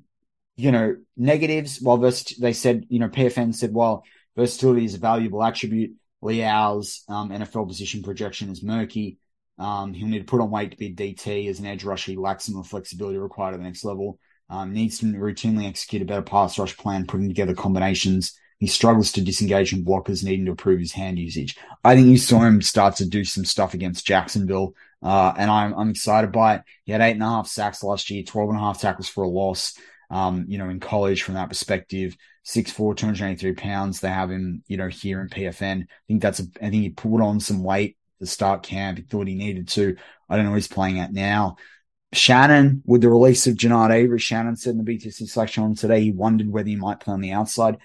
[0.55, 1.81] you know, negatives.
[1.81, 4.03] Well, they said, you know, PFN said, well,
[4.35, 5.95] versatility is a valuable attribute.
[6.21, 9.19] Leal's um, NFL position projection is murky.
[9.57, 12.11] Um, he'll need to put on weight to be DT as an edge rusher.
[12.11, 14.19] He lacks some of the flexibility required at the next level.
[14.49, 18.37] Um, needs to routinely execute a better pass rush plan, putting together combinations.
[18.59, 21.57] He struggles to disengage from blockers, needing to improve his hand usage.
[21.83, 25.73] I think you saw him start to do some stuff against Jacksonville, uh, and I'm,
[25.73, 26.61] I'm excited by it.
[26.83, 29.23] He had eight and a half sacks last year, 12 and a half tackles for
[29.23, 29.77] a loss.
[30.09, 32.15] Um, you know, in college from that perspective,
[32.45, 33.99] 6'4", 283 pounds.
[33.99, 35.83] They have him, you know, here in PFN.
[35.83, 38.97] I think that's a, I think he pulled on some weight the start camp.
[38.97, 39.95] He thought he needed to.
[40.29, 41.57] I don't know he's playing at now.
[42.13, 46.01] Shannon, with the release of Genard Avery, Shannon said in the BTSC selection on today,
[46.01, 47.77] he wondered whether he might play on the outside.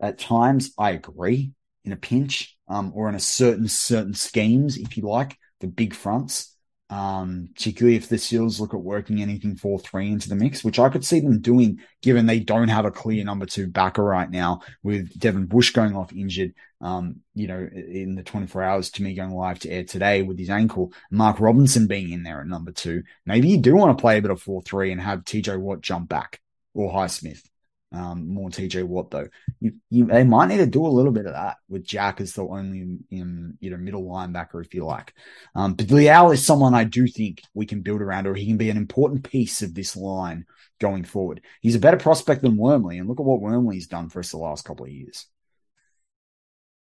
[0.00, 1.52] At times, I agree
[1.84, 5.94] in a pinch, um, or in a certain, certain schemes, if you like, the big
[5.94, 6.54] fronts.
[6.90, 10.78] Um, particularly if the Steelers look at working anything 4 3 into the mix, which
[10.78, 14.30] I could see them doing given they don't have a clear number two backer right
[14.30, 16.54] now with Devin Bush going off injured.
[16.80, 20.38] Um, you know, in the 24 hours to me going live to air today with
[20.38, 23.02] his ankle, Mark Robinson being in there at number two.
[23.26, 25.82] Maybe you do want to play a bit of 4 3 and have TJ Watt
[25.82, 26.40] jump back
[26.72, 27.42] or Highsmith.
[27.90, 29.28] Um, more TJ Watt though.
[29.60, 32.34] You, you, they might need to do a little bit of that with Jack as
[32.34, 35.14] the only in, you know middle linebacker if you like.
[35.54, 38.58] Um, but Leal is someone I do think we can build around, or he can
[38.58, 40.44] be an important piece of this line
[40.78, 41.40] going forward.
[41.62, 44.38] He's a better prospect than Wormley, and look at what Wormley's done for us the
[44.38, 45.26] last couple of years.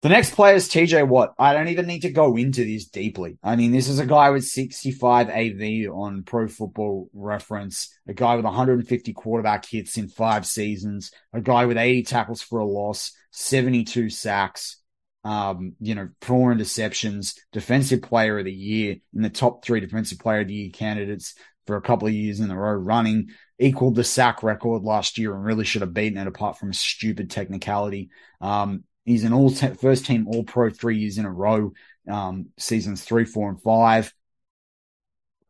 [0.05, 1.33] The next player is TJ Watt.
[1.39, 3.39] I don't even need to go into this deeply.
[3.41, 8.35] I mean, this is a guy with 65 AV on Pro Football Reference, a guy
[8.35, 13.13] with 150 quarterback hits in five seasons, a guy with 80 tackles for a loss,
[13.31, 14.77] 72 sacks,
[15.23, 20.19] um, you know, four interceptions, defensive player of the year in the top three defensive
[20.19, 21.33] player of the year candidates
[21.65, 25.33] for a couple of years in a row running, equaled the sack record last year
[25.33, 28.11] and really should have beaten it apart from a stupid technicality.
[28.39, 31.71] Um, He's an all te- first team All Pro three years in a row,
[32.09, 34.13] um, seasons three, four, and five.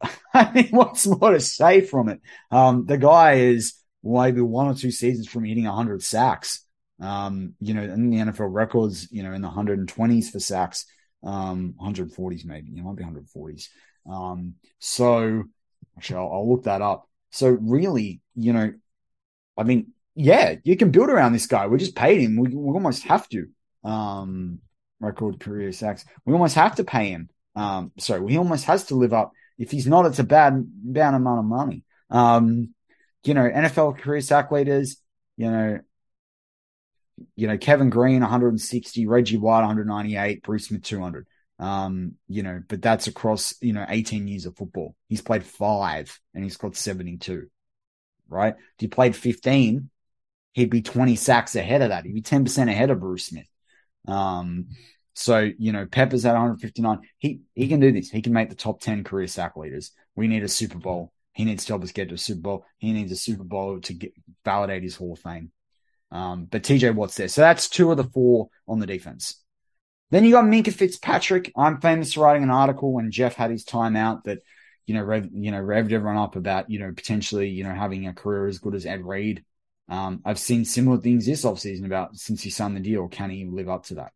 [0.34, 2.22] I mean, what's more to say from it?
[2.52, 6.62] Um, the guy is maybe one or two seasons from hitting 100 sacks.
[7.00, 10.86] Um, you know, in the NFL records, you know, in the 120s for sacks,
[11.24, 13.70] um, 140s maybe, it might be 140s.
[14.10, 15.44] Um, so
[15.98, 17.10] actually, I'll, I'll look that up.
[17.32, 18.74] So really, you know,
[19.58, 21.67] I mean, yeah, you can build around this guy.
[21.67, 22.38] We just paid him.
[22.38, 23.47] We, we almost have to.
[23.84, 24.60] Um,
[24.99, 26.06] record career sacks.
[26.25, 27.30] We almost have to pay him.
[27.56, 29.32] Um, so he almost has to live up.
[29.58, 31.84] If he's not, it's a bad, bad amount of money.
[32.10, 32.73] Um,
[33.23, 34.97] you know, NFL career sack leaders,
[35.38, 35.80] you know,
[37.36, 41.28] you know, Kevin Greene, 160, Reggie White, 198, Bruce Smith, 200.
[41.58, 44.95] Um, you know, but that's across, you know, 18 years of football.
[45.08, 47.47] He's played five and he's got 72,
[48.28, 48.56] right?
[48.56, 49.89] If he played 15,
[50.56, 52.06] he'd be 20 sacks ahead of that.
[52.06, 53.48] He'd be 10% ahead of Bruce Smith.
[54.08, 54.70] Um,
[55.13, 57.00] so, you know, Peppers at 159.
[57.18, 58.10] He, he can do this.
[58.10, 59.91] He can make the top 10 career sack leaders.
[60.15, 61.12] We need a Super Bowl.
[61.34, 62.65] He needs to help us get to a Super Bowl.
[62.78, 64.13] He needs a Super Bowl to get,
[64.46, 65.52] validate his Hall of Fame.
[66.10, 67.28] Um, but TJ Watt's there.
[67.28, 69.41] So that's two of the four on the defense.
[70.12, 71.52] Then you got Minkah Fitzpatrick.
[71.58, 74.39] I'm famous for writing an article when Jeff had his time out that,
[74.86, 78.08] you know, rev, you know, revved everyone up about, you know, potentially, you know, having
[78.08, 79.44] a career as good as Ed Reed.
[79.88, 83.08] Um, I've seen similar things this offseason about since he signed the deal.
[83.08, 84.13] Can he live up to that?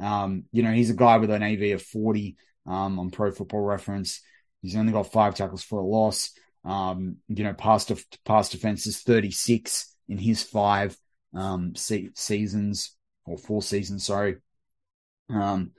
[0.00, 3.60] Um, you know, he's a guy with an AV of 40 um, on Pro Football
[3.62, 4.20] Reference.
[4.62, 6.32] He's only got five tackles for a loss.
[6.64, 10.96] Um, you know, past def- past defenses 36 in his five
[11.34, 14.04] um, se- seasons or four seasons.
[14.04, 14.36] Sorry.
[15.28, 15.72] Um,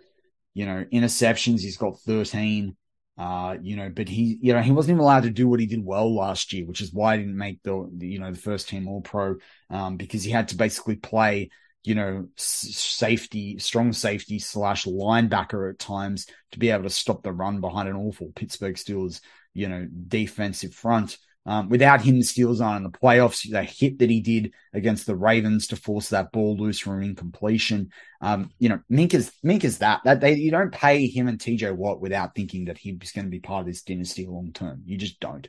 [0.53, 2.75] you know, interceptions he's got 13.
[3.15, 5.67] Uh, you know, but he, you know, he wasn't even allowed to do what he
[5.67, 8.69] did well last year, which is why he didn't make the, you know, the first
[8.69, 9.35] team all pro,
[9.69, 11.51] um, because he had to basically play,
[11.83, 17.31] you know, safety, strong safety slash linebacker at times to be able to stop the
[17.31, 19.21] run behind an awful Pittsburgh Steelers,
[19.53, 21.17] you know, defensive front.
[21.45, 23.49] Um, without him, Steelers aren't in the playoffs.
[23.49, 27.03] The hit that he did against the Ravens to force that ball loose from an
[27.03, 27.91] incompletion.
[28.21, 31.37] Um, you know, Mink is Mink is that that they you don't pay him and
[31.37, 34.83] TJ Watt without thinking that he's going to be part of this dynasty long term.
[34.85, 35.47] You just don't.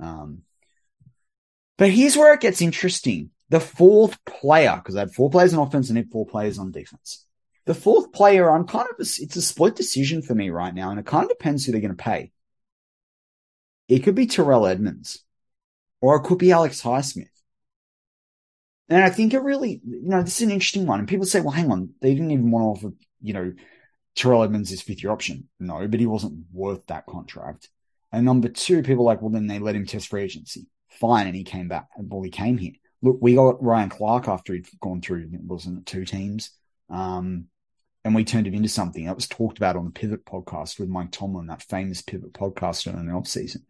[0.00, 0.42] Um,
[1.76, 3.30] but here's where it gets interesting.
[3.50, 7.26] The fourth player, because I had four players on offense and four players on defense.
[7.66, 10.90] The fourth player, I'm kind of, a, it's a split decision for me right now,
[10.90, 12.32] and it kind of depends who they're going to pay.
[13.88, 15.24] It could be Terrell Edmunds,
[16.00, 17.28] or it could be Alex Highsmith.
[18.88, 21.00] And I think it really, you know, this is an interesting one.
[21.00, 23.52] And people say, well, hang on, they didn't even want to offer, you know,
[24.14, 25.48] Terrell Edmunds his fifth year option.
[25.58, 27.68] No, but he wasn't worth that contract.
[28.12, 30.66] And number two, people like, well, then they let him test free agency.
[30.88, 31.26] Fine.
[31.26, 31.88] And he came back.
[31.98, 32.72] Well, he came here.
[33.02, 36.50] Look, we got Ryan Clark after he'd gone through, wasn't it, two teams.
[36.88, 37.46] Um,
[38.04, 40.88] and we turned him into something that was talked about on the Pivot podcast with
[40.88, 43.62] Mike Tomlin, that famous Pivot podcast during the offseason.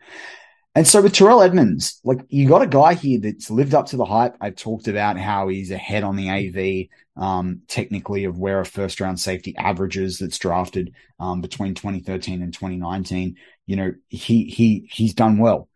[0.76, 3.96] And so with Terrell Edmunds, like you got a guy here that's lived up to
[3.96, 4.36] the hype.
[4.42, 6.88] I've talked about how he's ahead on the AV,
[7.20, 12.52] um, technically of where a first round safety averages that's drafted, um, between 2013 and
[12.52, 13.36] 2019.
[13.64, 15.70] You know, he, he, he's done well.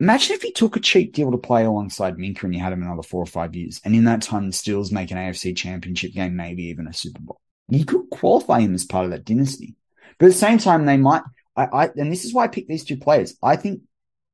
[0.00, 2.82] Imagine if he took a cheap deal to play alongside Minkah and you had him
[2.82, 3.80] another four or five years.
[3.86, 7.22] And in that time, the Steelers make an AFC championship game, maybe even a Super
[7.22, 7.40] Bowl.
[7.70, 9.76] You could qualify him as part of that dynasty.
[10.18, 11.22] But at the same time, they might,
[11.56, 13.34] I, I and this is why I picked these two players.
[13.42, 13.80] I think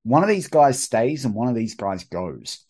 [0.03, 2.65] one of these guys stays and one of these guys goes.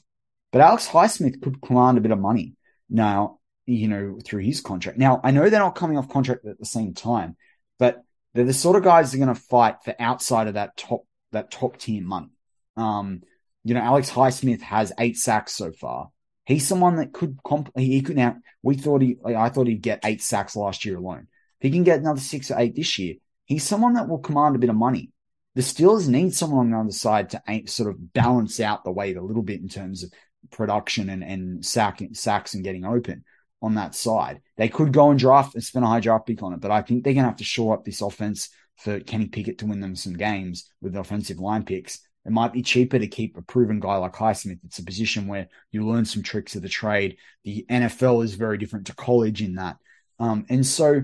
[0.50, 2.54] But Alex Highsmith could command a bit of money
[2.88, 4.98] now, you know, through his contract.
[4.98, 7.36] Now, I know they're not coming off contract at the same time,
[7.78, 8.02] but
[8.34, 11.02] they're the sort of guys that are going to fight for outside of that top,
[11.32, 12.30] that top tier money.
[12.76, 13.22] Um,
[13.64, 16.10] you know, Alex Highsmith has eight sacks so far.
[16.46, 18.36] He's someone that could comp- he could now.
[18.62, 21.28] We thought he, like, I thought he'd get eight sacks last year alone.
[21.60, 24.56] If he can get another six or eight this year, he's someone that will command
[24.56, 25.10] a bit of money
[25.58, 29.16] the Steelers need someone on the other side to sort of balance out the weight
[29.16, 30.12] a little bit in terms of
[30.52, 33.24] production and, and sack, sacks and getting open
[33.60, 34.40] on that side.
[34.56, 36.82] They could go and draft and spend a high draft pick on it, but I
[36.82, 39.80] think they're going to have to shore up this offense for Kenny Pickett to win
[39.80, 42.06] them some games with offensive line picks.
[42.24, 44.60] It might be cheaper to keep a proven guy like Highsmith.
[44.64, 47.16] It's a position where you learn some tricks of the trade.
[47.42, 49.78] The NFL is very different to college in that.
[50.20, 51.02] Um, and so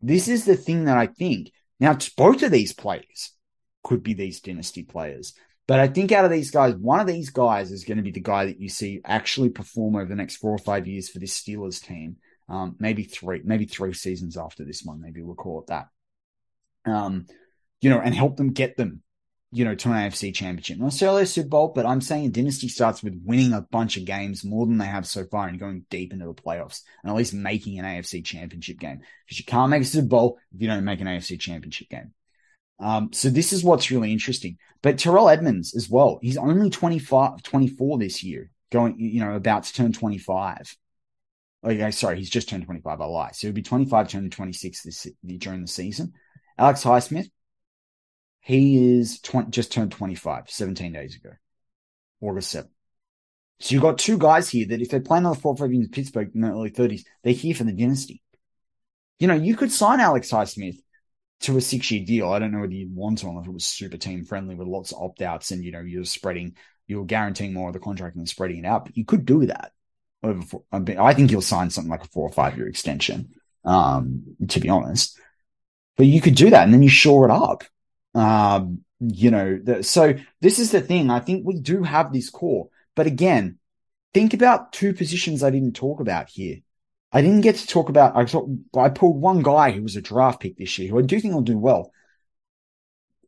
[0.00, 1.50] this is the thing that I think.
[1.80, 3.32] Now, both of these players
[3.88, 5.32] could be these dynasty players.
[5.66, 8.10] But I think out of these guys, one of these guys is going to be
[8.10, 11.18] the guy that you see actually perform over the next four or five years for
[11.18, 12.16] this Steelers team.
[12.50, 15.86] Um, maybe three, maybe three seasons after this one, maybe we'll call it that.
[16.84, 17.26] Um,
[17.80, 19.02] you know, and help them get them,
[19.52, 20.78] you know, to an AFC championship.
[20.78, 23.96] Not necessarily a Super Bowl, but I'm saying a dynasty starts with winning a bunch
[23.96, 27.10] of games more than they have so far and going deep into the playoffs and
[27.10, 29.00] at least making an AFC championship game.
[29.24, 32.12] Because you can't make a Super Bowl if you don't make an AFC championship game.
[32.80, 34.58] Um, so this is what's really interesting.
[34.82, 39.64] But Terrell Edmunds as well, he's only 25, 24 this year, going, you know, about
[39.64, 40.76] to turn 25.
[41.64, 43.00] Okay, sorry, he's just turned 25.
[43.00, 43.30] I lie.
[43.32, 45.06] So he'll be 25, turning 26 this
[45.38, 46.12] during the season.
[46.56, 47.28] Alex Highsmith,
[48.40, 51.30] he is 20, just turned 25, 17 days ago,
[52.20, 52.68] August 7th.
[53.60, 55.86] So you've got two guys here that if they play another four or five years
[55.86, 58.22] in Pittsburgh in the early 30s, they're here for the dynasty.
[59.18, 60.78] You know, you could sign Alex Highsmith
[61.40, 62.30] to a six year deal.
[62.30, 64.92] I don't know whether you'd want to, if it was super team friendly with lots
[64.92, 68.28] of opt outs and, you know, you're spreading, you're guaranteeing more of the contract and
[68.28, 69.72] spreading it out, but you could do that
[70.22, 73.34] over, four, I think you'll sign something like a four or five year extension,
[73.64, 75.18] um, to be honest,
[75.96, 77.64] but you could do that and then you shore it up.
[78.14, 81.10] Um, you know, the, so this is the thing.
[81.10, 83.58] I think we do have this core, but again,
[84.12, 86.58] think about two positions I didn't talk about here.
[87.10, 88.16] I didn't get to talk about.
[88.16, 91.18] I I pulled one guy who was a draft pick this year, who I do
[91.20, 91.92] think will do well.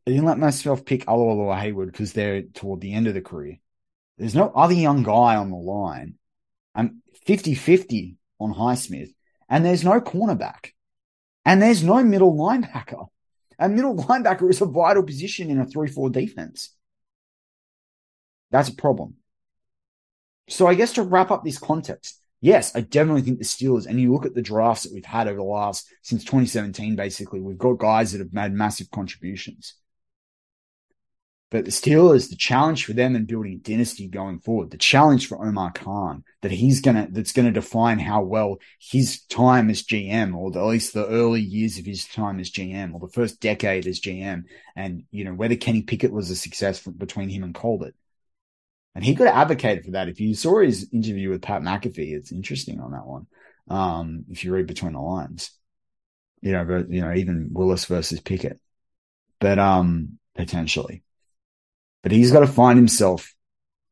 [0.05, 3.57] I didn't let myself pick Alua Heyward because they're toward the end of the career.
[4.17, 6.15] There's no other young guy on the line.
[6.75, 9.13] I'm 50 50 on Highsmith,
[9.49, 10.71] and there's no cornerback,
[11.43, 13.07] and there's no middle linebacker.
[13.57, 16.75] A middle linebacker is a vital position in a 3 4 defense.
[18.51, 19.15] That's a problem.
[20.49, 23.99] So, I guess to wrap up this context, yes, I definitely think the Steelers, and
[23.99, 27.57] you look at the drafts that we've had over the last, since 2017, basically, we've
[27.57, 29.75] got guys that have made massive contributions.
[31.51, 35.27] But the Steelers, the challenge for them in building a dynasty going forward, the challenge
[35.27, 40.33] for Omar Khan that he's gonna, that's gonna define how well his time as GM,
[40.33, 43.85] or at least the early years of his time as GM, or the first decade
[43.85, 44.43] as GM,
[44.77, 47.95] and you know whether Kenny Pickett was a success for, between him and Colbert.
[48.93, 50.09] And he could have advocated for that.
[50.09, 53.27] If you saw his interview with Pat McAfee, it's interesting on that one.
[53.69, 55.51] Um, if you read between the lines,
[56.41, 58.59] you know, but, you know, even Willis versus Pickett,
[59.39, 61.03] but, um, potentially,
[62.03, 63.33] but he's got to find himself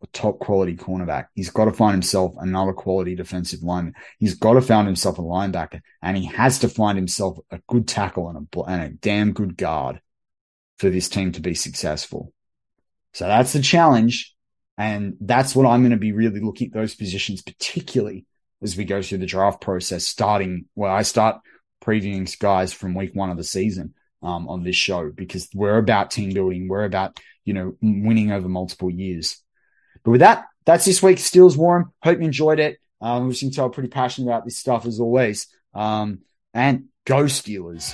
[0.02, 1.28] a top quality cornerback.
[1.36, 3.95] He's got to find himself another quality defensive lineman.
[4.18, 7.88] He's got to find himself a linebacker and he has to find himself a good
[7.88, 10.02] tackle and a, and a damn good guard
[10.78, 12.34] for this team to be successful.
[13.14, 14.36] So that's the challenge.
[14.80, 18.26] And that's what I'm going to be really looking at those positions, particularly
[18.64, 20.06] as we go through the draft process.
[20.06, 21.42] Starting where I start
[21.84, 26.12] previewing guys from week one of the season um, on this show because we're about
[26.12, 26.70] team building.
[26.70, 29.44] We're about you know winning over multiple years.
[30.06, 31.94] But with that, that's this week's Steelers War Room.
[32.02, 32.78] Hope you enjoyed it.
[33.02, 35.48] Um, as you can tell, pretty passionate about this stuff as always.
[35.74, 36.20] Um,
[36.54, 37.94] and go Steelers.